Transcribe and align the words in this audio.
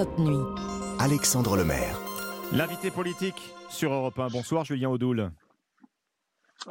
Europe 0.00 0.18
Nuit. 0.18 0.40
Alexandre 0.98 1.58
Lemaire. 1.58 2.00
L'invité 2.54 2.90
politique 2.90 3.52
sur 3.68 3.92
Europe 3.92 4.18
1. 4.18 4.28
Bonsoir 4.28 4.64
Julien 4.64 4.88
Audoul. 4.88 5.30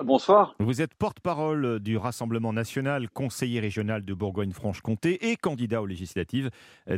Bonsoir. 0.03 0.55
Vous 0.59 0.81
êtes 0.81 0.95
porte-parole 0.95 1.79
du 1.79 1.95
Rassemblement 1.95 2.53
national, 2.53 3.07
conseiller 3.07 3.59
régional 3.59 4.03
de 4.03 4.13
Bourgogne-Franche-Comté 4.15 5.29
et 5.29 5.35
candidat 5.35 5.83
aux 5.83 5.85
législatives 5.85 6.49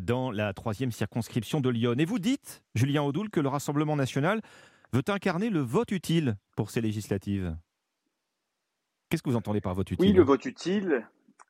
dans 0.02 0.32
la 0.32 0.54
troisième 0.54 0.94
circonscription 0.94 1.60
de 1.60 1.70
Lyon. 1.70 1.96
Et 1.98 2.06
vous 2.06 2.20
dites, 2.20 2.64
Julien 2.76 3.04
Audoul, 3.04 3.30
que 3.30 3.42
le 3.42 3.50
Rassemblement 3.50 3.98
national 3.98 4.40
veut 4.94 5.04
incarner 5.10 5.50
le 5.50 5.60
vote 5.60 5.92
utile 5.92 6.38
pour 6.56 6.70
ces 6.70 6.80
législatives. 6.80 7.58
Qu'est-ce 9.10 9.22
que 9.22 9.30
vous 9.30 9.36
entendez 9.36 9.60
par 9.60 9.74
vote 9.74 9.92
utile? 9.92 10.08
Oui, 10.08 10.14
le 10.14 10.24
vote 10.24 10.46
utile, 10.46 11.06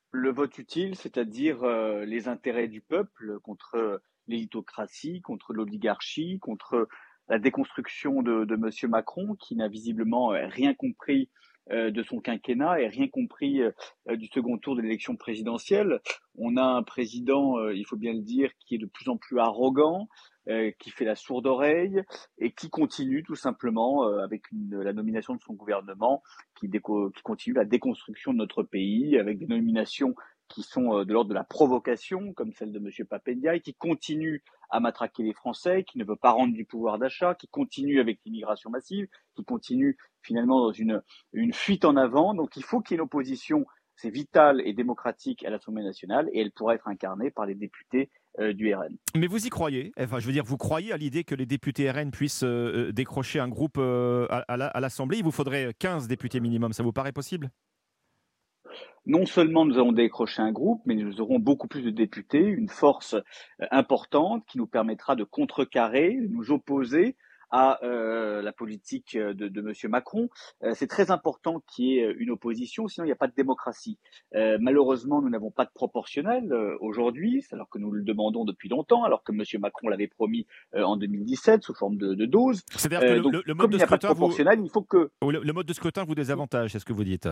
le 0.10 0.32
vote 0.32 0.58
utile, 0.58 0.96
c'est-à-dire 0.96 1.62
euh, 1.62 2.04
les 2.04 2.28
intérêts 2.28 2.68
du 2.68 2.82
peuple 2.82 3.38
contre 3.44 4.02
l'élitocratie, 4.28 5.22
contre 5.22 5.54
l'oligarchie, 5.54 6.40
contre 6.40 6.88
la 7.30 7.40
déconstruction 7.40 8.22
de, 8.22 8.46
de 8.46 8.56
M. 8.56 8.90
Macron, 8.90 9.36
qui 9.36 9.56
n'a 9.56 9.68
visiblement 9.68 10.34
euh, 10.34 10.48
rien 10.48 10.74
compris 10.74 11.30
euh, 11.72 11.92
de 11.92 12.04
son 12.04 12.20
quinquennat 12.20 12.82
et 12.82 12.88
rien 12.88 13.08
compris 13.08 13.62
du 14.10 14.28
second 14.28 14.58
tour 14.58 14.76
de 14.76 14.82
l'élection 14.82 15.16
présidentielle. 15.16 16.02
On 16.36 16.58
a 16.58 16.64
un 16.64 16.84
président, 16.84 17.70
il 17.70 17.86
faut 17.86 17.98
bien 17.98 18.14
le 18.14 18.22
dire, 18.22 18.52
qui 18.60 18.76
est 18.76 18.80
de 18.80 18.88
plus 18.88 19.10
en 19.10 19.18
plus 19.18 19.40
arrogant, 19.40 20.10
euh, 20.50 20.72
qui 20.80 20.90
fait 20.90 21.06
la 21.06 21.14
sourde 21.14 21.46
oreille 21.46 22.02
et 22.40 22.52
qui 22.52 22.72
continue 22.72 23.22
tout 23.22 23.36
simplement 23.36 24.08
euh, 24.08 24.24
avec 24.24 24.42
la 24.72 24.92
nomination 24.92 25.36
de 25.36 25.40
son 25.40 25.54
gouvernement, 25.54 26.24
qui, 26.60 26.68
qui, 26.68 27.22
continue 27.24 27.54
la 27.54 27.64
déconstruction 27.64 28.34
de 28.34 28.40
notre 28.40 28.64
pays 28.64 29.20
avec 29.20 29.38
des 29.38 29.46
nominations 29.46 30.16
qui 30.52 30.64
sont 30.64 31.00
euh, 31.00 31.06
de 31.06 31.14
l'ordre 31.14 31.30
de 31.30 31.36
la 31.36 31.44
provocation, 31.44 32.34
comme 32.34 32.54
celle 32.54 32.72
de 32.72 32.80
M. 32.80 33.08
Papendiaï, 33.08 33.62
qui 33.62 33.74
continue 33.74 34.44
à 34.70 34.80
matraquer 34.80 35.24
les 35.24 35.34
Français, 35.34 35.84
qui 35.84 35.98
ne 35.98 36.06
veut 36.06 36.16
pas 36.16 36.32
rendre 36.32 36.54
du 36.54 36.66
pouvoir 36.66 36.98
d'achat, 36.98 37.36
qui 37.36 37.48
continue 37.48 38.00
avec 38.00 38.20
l'immigration 38.26 38.70
massive, 38.70 39.08
qui 39.36 39.44
continue 39.44 39.98
finalement 40.22 40.60
dans 40.60 40.72
une, 40.72 41.02
une 41.34 41.54
fuite 41.54 41.86
en 41.86 41.96
avant. 41.96 42.34
Donc 42.34 42.56
il 42.56 42.64
faut 42.64 42.82
qu'il 42.82 42.94
y 42.94 42.96
ait 42.96 43.00
une 43.00 43.06
opposition 43.06 43.66
c'est 43.98 44.10
vital 44.10 44.62
et 44.66 44.74
démocratique 44.74 45.46
à 45.46 45.52
l'Assemblée 45.52 45.84
nationale 45.84 46.28
et 46.34 46.42
elle 46.42 46.52
pourra 46.52 46.74
être 46.74 46.88
incarnée 46.88 47.30
par 47.30 47.46
les 47.46 47.54
députés 47.54 48.10
euh, 48.40 48.52
du 48.52 48.74
RN. 48.74 48.98
Mais 49.16 49.28
vous 49.28 49.46
y 49.46 49.50
croyez? 49.50 49.92
Enfin, 50.00 50.18
je 50.18 50.26
veux 50.26 50.32
dire, 50.32 50.44
vous 50.44 50.58
croyez 50.58 50.92
à 50.92 50.98
l'idée 50.98 51.24
que 51.24 51.36
les 51.36 51.46
députés 51.46 51.92
RN 51.92 52.10
puissent 52.10 52.44
euh, 52.44 52.92
décrocher 52.92 53.40
un 53.40 53.48
groupe 53.50 53.78
à, 53.78 54.80
l'Assemblée? 54.80 55.18
Il 55.18 55.24
vous 55.24 55.32
faudrait 55.32 55.76
15 55.78 56.08
députés 56.08 56.40
minimum, 56.40 56.74
ça 56.74 56.82
vous 56.82 56.94
paraît 56.94 57.12
possible? 57.12 57.52
Non 59.06 59.26
seulement 59.26 59.66
nous 59.66 59.76
allons 59.76 59.92
décrocher 59.92 60.42
un 60.42 60.52
groupe, 60.52 60.82
mais 60.86 60.96
nous 60.96 61.22
aurons 61.22 61.40
beaucoup 61.40 61.68
plus 61.68 61.84
de 61.84 61.90
députés, 61.90 62.44
une 62.44 62.70
force 62.70 63.16
importante 63.72 64.46
qui 64.46 64.58
nous 64.58 64.68
permettra 64.68 65.16
de 65.16 65.24
contrecarrer, 65.24 66.14
de 66.14 66.28
nous 66.28 66.52
opposer 66.52 67.16
à 67.52 67.84
euh, 67.84 68.42
la 68.42 68.54
politique 68.54 69.18
de, 69.18 69.34
de 69.34 69.60
M. 69.60 69.74
Macron. 69.90 70.30
Euh, 70.64 70.72
c'est 70.74 70.88
très 70.88 71.12
important 71.12 71.62
qu'il 71.68 71.86
y 71.86 72.00
ait 72.00 72.12
une 72.18 72.32
opposition, 72.32 72.88
sinon 72.88 73.06
il 73.06 73.10
n'y 73.10 73.14
a 73.14 73.18
pas 73.18 73.28
de 73.28 73.34
démocratie. 73.36 74.00
Euh, 74.36 74.58
malheureusement, 74.60 75.22
nous 75.22 75.30
n'avons 75.30 75.52
pas 75.52 75.66
de 75.66 75.72
proportionnel 75.74 76.54
aujourd'hui, 76.80 77.46
alors 77.52 77.70
que 77.70 77.78
nous 77.78 77.92
le 77.92 78.04
demandons 78.04 78.46
depuis 78.46 78.70
longtemps, 78.70 79.04
alors 79.04 79.24
que 79.24 79.34
M. 79.34 79.44
Macron 79.60 79.90
l'avait 79.90 80.08
promis 80.08 80.48
en 80.74 80.96
2017 80.96 81.64
sous 81.64 81.74
forme 81.74 81.98
de, 81.98 82.14
de 82.14 82.26
dose. 82.26 82.64
C'est-à-dire 82.76 83.02
que 83.02 83.30
le, 83.30 83.44
le, 83.46 83.54
mode 83.54 83.72
de 83.72 83.78
scrutin, 83.78 84.14
il 84.64 84.70
faut 84.70 84.82
que 84.82 85.12
le, 85.22 85.54
mode 85.54 85.66
de 85.66 85.74
scrutin 85.74 86.04
vous 86.06 86.16
désavantage, 86.16 86.72
c'est 86.72 86.80
ce 86.80 86.86
que 86.86 86.94
vous 86.94 87.04
dites. 87.04 87.28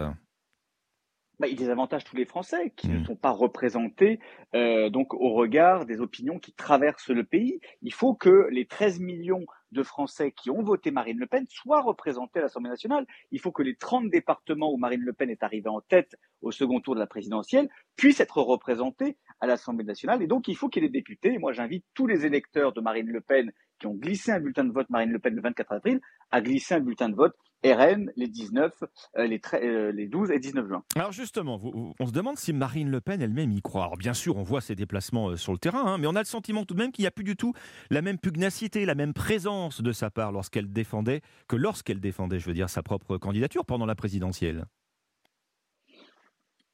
Bah, 1.39 1.47
il 1.47 1.55
désavantage 1.55 2.03
tous 2.03 2.17
les 2.17 2.25
Français 2.25 2.73
qui 2.75 2.89
ne 2.89 2.99
hmm. 2.99 3.05
sont 3.05 3.15
pas 3.15 3.31
représentés 3.31 4.19
euh, 4.55 4.89
donc 4.89 5.13
au 5.13 5.33
regard 5.33 5.85
des 5.85 6.01
opinions 6.01 6.37
qui 6.37 6.51
traversent 6.51 7.09
le 7.09 7.23
pays. 7.23 7.61
Il 7.81 7.93
faut 7.93 8.13
que 8.13 8.49
les 8.51 8.65
13 8.65 8.99
millions 8.99 9.45
de 9.71 9.83
Français 9.83 10.31
qui 10.31 10.49
ont 10.49 10.61
voté 10.61 10.91
Marine 10.91 11.17
Le 11.17 11.27
Pen 11.27 11.45
soient 11.47 11.81
représentés 11.81 12.39
à 12.39 12.41
l'Assemblée 12.41 12.69
nationale. 12.69 13.05
Il 13.31 13.39
faut 13.39 13.53
que 13.53 13.63
les 13.63 13.75
30 13.75 14.09
départements 14.09 14.73
où 14.73 14.77
Marine 14.77 15.01
Le 15.01 15.13
Pen 15.13 15.29
est 15.29 15.43
arrivée 15.43 15.69
en 15.69 15.79
tête 15.79 16.17
au 16.41 16.51
second 16.51 16.81
tour 16.81 16.95
de 16.95 16.99
la 16.99 17.07
présidentielle 17.07 17.69
puissent 17.95 18.19
être 18.19 18.41
représentés 18.41 19.17
à 19.39 19.47
l'Assemblée 19.47 19.85
nationale. 19.85 20.21
Et 20.21 20.27
donc, 20.27 20.47
il 20.49 20.57
faut 20.57 20.67
qu'il 20.67 20.83
y 20.83 20.85
ait 20.85 20.89
des 20.89 20.99
députés. 20.99 21.37
moi, 21.37 21.53
j'invite 21.53 21.85
tous 21.93 22.07
les 22.07 22.25
électeurs 22.25 22.73
de 22.73 22.81
Marine 22.81 23.07
Le 23.07 23.21
Pen 23.21 23.51
qui 23.79 23.87
ont 23.87 23.95
glissé 23.95 24.31
un 24.31 24.39
bulletin 24.39 24.65
de 24.65 24.73
vote 24.73 24.89
Marine 24.89 25.11
Le 25.11 25.19
Pen 25.19 25.35
le 25.35 25.41
24 25.41 25.71
avril 25.71 26.01
à 26.31 26.41
glisser 26.41 26.75
un 26.75 26.79
bulletin 26.81 27.07
de 27.07 27.15
vote 27.15 27.35
RN 27.65 28.11
les 28.15 28.27
19, 28.27 28.71
euh, 29.17 29.27
les, 29.27 29.41
euh, 29.53 29.91
les 29.91 30.07
12 30.07 30.31
et 30.31 30.39
19 30.39 30.67
juin. 30.67 30.83
Alors 30.95 31.11
justement, 31.11 31.59
on 31.99 32.05
se 32.05 32.11
demande 32.11 32.37
si 32.37 32.53
Marine 32.53 32.89
Le 32.89 33.01
Pen 33.01 33.21
elle-même 33.21 33.51
y 33.51 33.61
croit. 33.61 33.83
Alors 33.83 33.97
bien 33.97 34.13
sûr, 34.13 34.37
on 34.37 34.43
voit 34.43 34.61
ses 34.61 34.75
déplacements 34.75 35.29
euh, 35.29 35.35
sur 35.35 35.51
le 35.51 35.57
terrain, 35.57 35.85
hein, 35.85 35.97
mais 35.97 36.07
on 36.07 36.15
a 36.15 36.19
le 36.19 36.25
sentiment 36.25 36.65
tout 36.65 36.73
de 36.73 36.79
même 36.79 36.91
qu'il 36.91 37.03
n'y 37.03 37.07
a 37.07 37.11
plus 37.11 37.23
du 37.23 37.35
tout 37.35 37.53
la 37.89 38.01
même 38.01 38.17
pugnacité, 38.17 38.85
la 38.85 38.95
même 38.95 39.13
présence 39.13 39.81
de 39.81 39.91
sa 39.91 40.09
part 40.09 40.31
lorsqu'elle 40.31 40.71
défendait, 40.71 41.21
que 41.47 41.55
lorsqu'elle 41.55 41.99
défendait, 41.99 42.39
je 42.39 42.45
veux 42.45 42.53
dire, 42.53 42.69
sa 42.69 42.83
propre 42.83 43.17
candidature 43.17 43.65
pendant 43.65 43.85
la 43.85 43.95
présidentielle. 43.95 44.65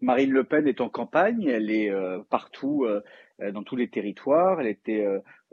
Marine 0.01 0.31
Le 0.31 0.43
Pen 0.43 0.67
est 0.67 0.81
en 0.81 0.89
campagne, 0.89 1.45
elle 1.45 1.71
est 1.71 1.91
partout 2.29 2.85
dans 3.39 3.63
tous 3.63 3.75
les 3.75 3.89
territoires, 3.89 4.61
elle 4.61 4.67
était 4.67 5.05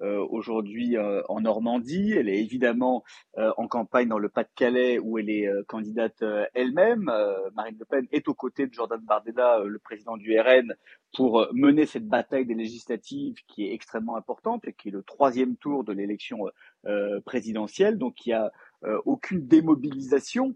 euh, 0.03 0.27
aujourd'hui 0.31 0.97
euh, 0.97 1.23
en 1.29 1.41
Normandie. 1.43 2.13
Elle 2.13 2.29
est 2.29 2.41
évidemment 2.41 3.05
euh, 3.39 3.53
en 3.57 3.69
campagne 3.69 4.09
dans 4.09 4.19
le 4.19 4.29
Pas-de-Calais 4.29 4.99
où 4.99 5.19
elle 5.19 5.31
est 5.31 5.49
candidate 5.69 6.25
elle-même. 6.55 7.11
Marine 7.55 7.77
Le 7.79 7.85
Pen 7.85 8.07
est 8.11 8.29
aux 8.29 8.35
côtés 8.35 8.67
de 8.67 8.75
Jordan 8.75 9.01
Bardella, 9.01 9.61
le 9.65 9.79
président 9.79 10.17
du 10.17 10.39
RN, 10.39 10.75
pour 11.15 11.47
mener 11.53 11.87
cette 11.87 12.07
bataille 12.07 12.47
des 12.47 12.55
législatives 12.55 13.37
qui 13.47 13.67
est 13.67 13.75
extrêmement 13.75 14.17
importante 14.17 14.67
et 14.67 14.73
qui 14.73 14.89
est 14.89 14.93
le 14.93 15.03
troisième 15.03 15.57
tour 15.57 15.85
de 15.85 15.93
l'élection 15.93 16.39
présidentielle. 17.25 17.99
Donc 17.99 18.27
il 18.27 18.31
y 18.31 18.33
a 18.33 18.51
aucune 19.05 19.47
démobilisation, 19.47 20.55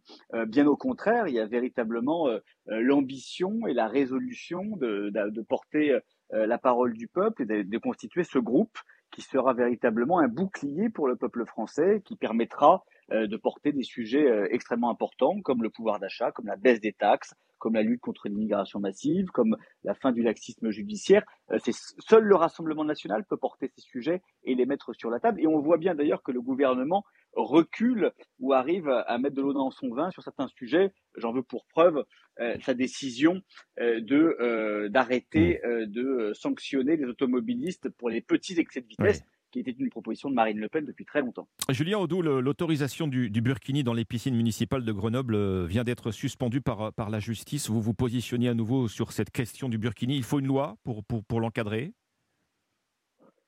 bien 0.49 0.67
au 0.67 0.77
contraire, 0.77 1.29
il 1.29 1.35
y 1.35 1.41
a 1.41 1.47
véritablement 1.47 2.29
l'ambition 2.67 3.67
et 3.67 3.75
la 3.75 3.89
résolution 3.89 4.77
de, 4.77 5.11
de, 5.11 5.41
porter 5.43 5.99
la 6.31 6.59
parole 6.59 6.93
du 6.95 7.09
peuple 7.09 7.43
et 7.43 7.47
de, 7.47 7.63
de, 7.63 7.79
constituer 7.79 8.25
ce 8.25 8.39
groupe 8.39 8.79
qui 9.11 9.23
sera 9.23 9.55
véritablement 9.55 10.19
un 10.19 10.29
bouclier 10.29 10.91
pour 10.91 11.09
le 11.09 11.17
peuple 11.17 11.47
français, 11.47 12.03
qui 12.05 12.17
permettra 12.17 12.85
euh, 13.13 13.29
de 13.29 13.37
porter 13.37 13.71
des 13.71 13.85
sujets 13.85 14.29
euh, 14.29 14.49
extrêmement 14.51 14.91
importants 14.91 15.41
comme 15.41 15.63
le 15.63 15.71
pouvoir 15.71 16.01
d'achat, 16.01 16.33
comme 16.33 16.47
la 16.47 16.57
baisse 16.57 16.81
des 16.81 16.93
taxes, 16.93 17.35
comme 17.59 17.75
la 17.75 17.83
lutte 17.83 18.01
contre 18.01 18.29
l'immigration 18.29 18.81
massive, 18.81 19.27
comme 19.27 19.57
la 19.85 19.95
fin 19.95 20.11
du 20.11 20.23
laxisme 20.23 20.71
judiciaire. 20.71 21.23
Euh, 21.53 21.59
seul 22.01 22.25
le 22.25 22.35
Rassemblement 22.35 22.85
national 22.85 23.25
peut 23.25 23.37
porter 23.37 23.71
ces 23.77 23.81
sujets 23.81 24.23
et 24.36 24.36
les 24.57 24.67
mettre 24.67 24.93
sur 24.95 25.11
la 25.11 25.21
table. 25.21 25.41
Et 25.41 25.47
on 25.47 25.61
voit 25.61 25.79
bien 25.79 25.95
d'ailleurs 25.95 26.23
que 26.23 26.33
le 26.33 26.41
gouvernement 26.41 27.05
recule 27.35 28.13
ou 28.41 28.53
arrive 28.53 28.89
à 28.89 29.19
mettre 29.19 29.37
de 29.37 29.43
l'eau 29.43 29.53
dans 29.53 29.71
son 29.71 29.95
vin 29.95 30.11
sur 30.11 30.23
certains 30.23 30.49
sujets. 30.49 30.93
J'en 31.17 31.33
veux 31.33 31.43
pour 31.43 31.67
preuve 31.67 32.05
euh, 32.41 32.57
sa 32.63 32.75
décision 32.75 33.43
euh, 33.81 34.01
de 34.01 34.89
d'arrêter 34.89 35.61
mmh. 35.65 35.87
de 35.87 36.33
sanctionner 36.35 36.97
les 36.97 37.05
automobilistes 37.05 37.89
pour 37.91 38.09
les 38.09 38.21
petits 38.21 38.59
excès 38.59 38.81
de 38.81 38.87
vitesse 38.87 39.23
qui 39.57 39.61
était 39.61 39.71
une 39.71 39.91
proposition 39.91 40.29
de 40.29 40.35
Marine 40.35 40.59
Le 40.59 40.69
Pen 40.69 40.85
depuis 40.85 41.05
très 41.05 41.21
longtemps. 41.21 41.49
Julien 41.71 41.99
Audou, 41.99 42.23
l'autorisation 42.23 43.07
du, 43.09 43.31
Burkini 43.31 43.85
dans 43.85 43.95
les 43.95 44.05
piscines 44.05 44.37
municipales 44.37 44.85
de 44.85 44.93
Grenoble 44.93 45.35
euh, 45.35 45.67
vient 45.67 45.85
d'être 45.85 46.11
suspendue 46.11 46.61
par, 46.61 46.93
par 46.93 47.11
la 47.11 47.21
justice. 47.21 47.71
Vous 47.71 47.81
vous 47.81 47.95
positionnez 47.95 48.49
à 48.49 48.55
nouveau 48.55 48.89
sur 48.89 49.13
cette 49.13 49.31
question 49.31 49.69
du 49.69 49.79
Burkini. 49.79 50.17
Il 50.17 50.25
faut 50.25 50.41
une 50.41 50.47
loi 50.47 50.77
pour, 50.85 51.05
pour, 51.05 51.25
pour 51.25 51.41
l'encadrer? 51.41 51.93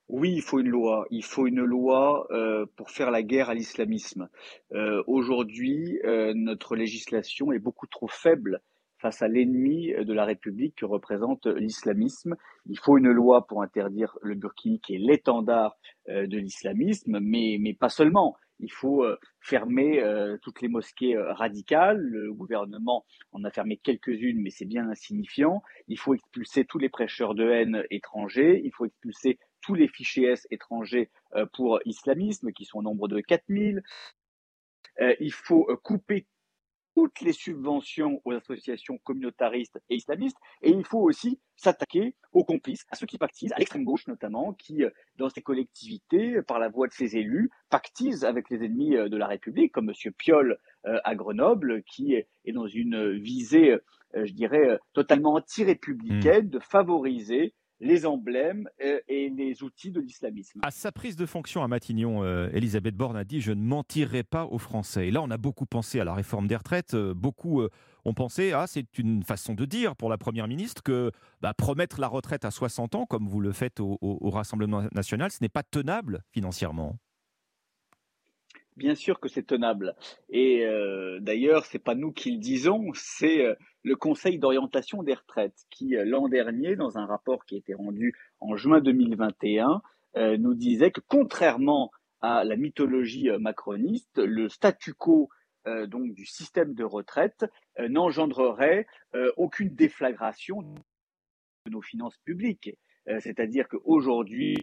Oui, 0.08 0.32
il 0.34 0.42
faut 0.42 0.58
une 0.60 0.68
loi. 0.68 1.06
Il 1.10 1.24
faut 1.24 1.46
une 1.46 1.62
loi 1.62 2.26
euh, 2.30 2.66
pour 2.76 2.90
faire 2.90 3.10
la 3.10 3.22
guerre 3.22 3.50
à 3.50 3.54
l'islamisme. 3.54 4.28
Euh, 4.72 5.02
aujourd'hui, 5.06 6.00
notre 6.34 6.76
législation 6.76 7.52
est 7.52 7.58
beaucoup 7.58 7.86
trop 7.86 8.08
faible 8.08 8.62
face 8.98 9.22
à 9.22 9.28
l'ennemi 9.28 9.92
de 9.92 10.12
la 10.12 10.24
République 10.24 10.76
que 10.76 10.84
représente 10.84 11.46
l'islamisme. 11.46 12.36
Il 12.66 12.78
faut 12.78 12.98
une 12.98 13.10
loi 13.10 13.46
pour 13.46 13.62
interdire 13.62 14.18
le 14.22 14.34
burkini 14.34 14.80
qui 14.80 14.94
est 14.94 14.98
l'étendard 14.98 15.76
euh, 16.08 16.26
de 16.26 16.38
l'islamisme, 16.38 17.18
mais, 17.20 17.58
mais 17.60 17.74
pas 17.74 17.88
seulement. 17.88 18.36
Il 18.60 18.72
faut 18.72 19.04
euh, 19.04 19.16
fermer 19.40 20.02
euh, 20.02 20.36
toutes 20.42 20.60
les 20.60 20.68
mosquées 20.68 21.16
radicales. 21.16 22.00
Le 22.00 22.32
gouvernement 22.32 23.04
en 23.32 23.44
a 23.44 23.50
fermé 23.50 23.76
quelques-unes, 23.76 24.40
mais 24.42 24.50
c'est 24.50 24.64
bien 24.64 24.88
insignifiant. 24.88 25.62
Il 25.86 25.98
faut 25.98 26.14
expulser 26.14 26.64
tous 26.64 26.78
les 26.78 26.88
prêcheurs 26.88 27.34
de 27.34 27.48
haine 27.48 27.84
étrangers. 27.90 28.60
Il 28.64 28.72
faut 28.72 28.84
expulser 28.84 29.38
tous 29.68 29.74
les 29.74 29.86
fichiers 29.86 30.28
S 30.30 30.46
étrangers 30.50 31.10
pour 31.52 31.78
islamisme, 31.84 32.52
qui 32.52 32.64
sont 32.64 32.78
au 32.78 32.82
nombre 32.82 33.06
de 33.06 33.20
4000. 33.20 33.82
il 35.20 35.32
faut 35.32 35.66
couper 35.82 36.26
toutes 36.98 37.20
les 37.20 37.32
subventions 37.32 38.20
aux 38.24 38.32
associations 38.32 38.98
communautaristes 38.98 39.78
et 39.88 39.94
islamistes. 39.94 40.36
Et 40.62 40.70
il 40.70 40.84
faut 40.84 40.98
aussi 40.98 41.38
s'attaquer 41.54 42.16
aux 42.32 42.42
complices, 42.42 42.84
à 42.90 42.96
ceux 42.96 43.06
qui 43.06 43.18
pactisent, 43.18 43.52
à 43.52 43.58
l'extrême 43.58 43.84
gauche 43.84 44.08
notamment, 44.08 44.52
qui, 44.52 44.82
euh, 44.82 44.90
dans 45.16 45.28
ces 45.28 45.40
collectivités, 45.40 46.42
par 46.42 46.58
la 46.58 46.68
voix 46.68 46.88
de 46.88 46.92
ses 46.92 47.16
élus, 47.16 47.50
pactisent 47.70 48.24
avec 48.24 48.50
les 48.50 48.64
ennemis 48.64 48.96
euh, 48.96 49.08
de 49.08 49.16
la 49.16 49.28
République, 49.28 49.70
comme 49.70 49.90
M. 49.90 50.12
Piolle 50.14 50.58
euh, 50.86 50.98
à 51.04 51.14
Grenoble, 51.14 51.84
qui 51.84 52.14
est 52.14 52.26
dans 52.52 52.66
une 52.66 53.12
visée, 53.12 53.76
je 54.14 54.32
dirais, 54.32 54.80
totalement 54.92 55.34
anti-républicaine, 55.34 56.46
mmh. 56.46 56.50
de 56.50 56.58
favoriser 56.58 57.54
les 57.80 58.06
emblèmes 58.06 58.68
et 58.80 59.30
les 59.30 59.62
outils 59.62 59.90
de 59.90 60.00
l'islamisme. 60.00 60.60
À 60.62 60.70
sa 60.70 60.92
prise 60.92 61.16
de 61.16 61.26
fonction 61.26 61.62
à 61.62 61.68
Matignon, 61.68 62.24
Elisabeth 62.50 62.96
Borne 62.96 63.16
a 63.16 63.24
dit 63.24 63.40
Je 63.40 63.52
ne 63.52 63.62
mentirai 63.62 64.22
pas 64.22 64.46
aux 64.46 64.58
Français. 64.58 65.08
Et 65.08 65.10
là, 65.10 65.22
on 65.22 65.30
a 65.30 65.36
beaucoup 65.36 65.66
pensé 65.66 66.00
à 66.00 66.04
la 66.04 66.14
réforme 66.14 66.48
des 66.48 66.56
retraites. 66.56 66.96
Beaucoup 66.96 67.62
ont 68.04 68.14
pensé 68.14 68.52
Ah, 68.52 68.66
c'est 68.66 68.98
une 68.98 69.22
façon 69.22 69.54
de 69.54 69.64
dire 69.64 69.96
pour 69.96 70.10
la 70.10 70.18
Première 70.18 70.48
ministre 70.48 70.82
que 70.82 71.12
bah, 71.40 71.54
promettre 71.54 72.00
la 72.00 72.08
retraite 72.08 72.44
à 72.44 72.50
60 72.50 72.94
ans, 72.94 73.06
comme 73.06 73.28
vous 73.28 73.40
le 73.40 73.52
faites 73.52 73.80
au 73.80 74.30
Rassemblement 74.30 74.84
national, 74.92 75.30
ce 75.30 75.38
n'est 75.40 75.48
pas 75.48 75.62
tenable 75.62 76.22
financièrement. 76.32 76.96
Bien 78.78 78.94
sûr 78.94 79.18
que 79.18 79.28
c'est 79.28 79.42
tenable. 79.42 79.96
Et 80.28 80.64
euh, 80.64 81.18
d'ailleurs, 81.20 81.66
c'est 81.66 81.80
pas 81.80 81.96
nous 81.96 82.12
qui 82.12 82.30
le 82.30 82.38
disons, 82.38 82.92
c'est 82.94 83.44
euh, 83.44 83.56
le 83.82 83.96
Conseil 83.96 84.38
d'orientation 84.38 85.02
des 85.02 85.14
retraites 85.14 85.66
qui, 85.68 85.96
euh, 85.96 86.04
l'an 86.04 86.28
dernier, 86.28 86.76
dans 86.76 86.96
un 86.96 87.04
rapport 87.04 87.44
qui 87.44 87.56
a 87.56 87.58
été 87.58 87.74
rendu 87.74 88.14
en 88.38 88.54
juin 88.54 88.80
2021, 88.80 89.82
nous 90.38 90.54
disait 90.54 90.90
que 90.90 91.00
contrairement 91.06 91.90
à 92.20 92.42
la 92.42 92.56
mythologie 92.56 93.28
macroniste, 93.38 94.18
le 94.18 94.48
statu 94.48 94.94
quo 94.94 95.28
donc 95.86 96.12
du 96.14 96.24
système 96.24 96.74
de 96.74 96.82
retraite 96.82 97.44
n'engendrerait 97.78 98.86
aucune 99.36 99.68
déflagration 99.68 100.62
de 100.62 101.70
nos 101.70 101.82
finances 101.82 102.16
publiques. 102.24 102.70
C'est-à-dire 103.20 103.68
qu'aujourd'hui, 103.68 104.56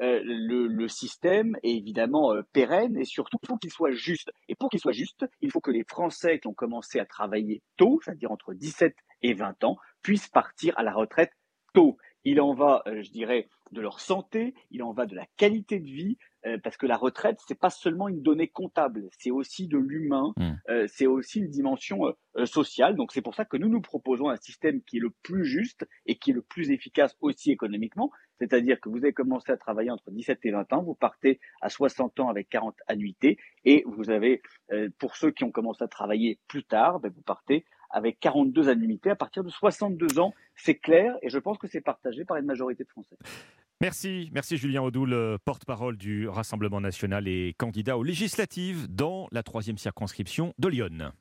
euh, 0.00 0.20
le, 0.24 0.88
système 0.88 1.56
est 1.62 1.72
évidemment 1.72 2.32
euh, 2.32 2.42
pérenne 2.52 2.96
et 2.96 3.04
surtout 3.04 3.38
il 3.42 3.46
faut 3.46 3.56
qu'il 3.56 3.70
soit 3.70 3.92
juste. 3.92 4.30
Et 4.48 4.54
pour 4.54 4.70
qu'il 4.70 4.80
soit 4.80 4.92
juste, 4.92 5.26
il 5.40 5.50
faut 5.50 5.60
que 5.60 5.70
les 5.70 5.84
Français 5.84 6.38
qui 6.38 6.48
ont 6.48 6.54
commencé 6.54 7.00
à 7.00 7.06
travailler 7.06 7.62
tôt, 7.76 8.00
c'est-à-dire 8.04 8.30
entre 8.30 8.54
17 8.54 8.94
et 9.22 9.34
20 9.34 9.64
ans, 9.64 9.76
puissent 10.02 10.28
partir 10.28 10.78
à 10.78 10.82
la 10.82 10.92
retraite 10.92 11.32
tôt. 11.72 11.96
Il 12.24 12.40
en 12.40 12.54
va, 12.54 12.82
euh, 12.86 13.02
je 13.02 13.10
dirais, 13.10 13.48
de 13.72 13.80
leur 13.80 14.00
santé, 14.00 14.54
il 14.70 14.82
en 14.82 14.92
va 14.92 15.06
de 15.06 15.14
la 15.14 15.26
qualité 15.36 15.80
de 15.80 15.86
vie, 15.86 16.18
euh, 16.46 16.58
parce 16.62 16.76
que 16.76 16.86
la 16.86 16.96
retraite, 16.96 17.38
c'est 17.46 17.58
pas 17.58 17.70
seulement 17.70 18.08
une 18.08 18.22
donnée 18.22 18.48
comptable, 18.48 19.08
c'est 19.18 19.30
aussi 19.30 19.66
de 19.66 19.78
l'humain, 19.78 20.32
mmh. 20.36 20.52
euh, 20.68 20.86
c'est 20.88 21.06
aussi 21.06 21.40
une 21.40 21.48
dimension 21.48 22.14
sociale. 22.44 22.96
Donc 22.96 23.12
c'est 23.12 23.22
pour 23.22 23.34
ça 23.34 23.44
que 23.44 23.56
nous 23.56 23.68
nous 23.68 23.80
proposons 23.80 24.28
un 24.28 24.36
système 24.36 24.82
qui 24.82 24.98
est 24.98 25.00
le 25.00 25.10
plus 25.22 25.44
juste 25.44 25.86
et 26.04 26.16
qui 26.16 26.30
est 26.30 26.34
le 26.34 26.42
plus 26.42 26.70
efficace 26.70 27.16
aussi 27.20 27.50
économiquement. 27.50 28.10
C'est-à-dire 28.38 28.78
que 28.80 28.88
vous 28.88 28.98
avez 28.98 29.12
commencé 29.12 29.50
à 29.50 29.56
travailler 29.56 29.90
entre 29.90 30.10
17 30.10 30.40
et 30.44 30.50
20 30.50 30.72
ans, 30.74 30.82
vous 30.82 30.94
partez 30.94 31.40
à 31.62 31.70
60 31.70 32.20
ans 32.20 32.28
avec 32.28 32.48
40 32.50 32.76
annuités, 32.86 33.38
et 33.64 33.82
vous 33.86 34.10
avez, 34.10 34.42
pour 34.98 35.16
ceux 35.16 35.30
qui 35.30 35.44
ont 35.44 35.50
commencé 35.50 35.82
à 35.82 35.88
travailler 35.88 36.38
plus 36.46 36.64
tard, 36.64 37.00
ben, 37.00 37.10
vous 37.14 37.22
partez 37.22 37.64
avec 37.90 38.20
42 38.20 38.68
annuités 38.68 39.10
à 39.10 39.16
partir 39.16 39.42
de 39.44 39.48
62 39.48 40.18
ans. 40.18 40.34
C'est 40.54 40.76
clair 40.76 41.16
et 41.22 41.30
je 41.30 41.38
pense 41.38 41.58
que 41.58 41.66
c'est 41.66 41.80
partagé 41.80 42.24
par 42.24 42.36
une 42.36 42.46
majorité 42.46 42.84
de 42.84 42.88
Français. 42.88 43.16
Merci, 43.82 44.30
merci 44.32 44.56
Julien 44.56 44.80
Audoul, 44.80 45.38
porte-parole 45.44 45.98
du 45.98 46.28
Rassemblement 46.28 46.80
national 46.80 47.28
et 47.28 47.54
candidat 47.58 47.98
aux 47.98 48.02
législatives 48.02 48.86
dans 48.88 49.28
la 49.32 49.42
troisième 49.42 49.76
circonscription 49.76 50.54
de 50.58 50.68
Lyon. 50.68 51.12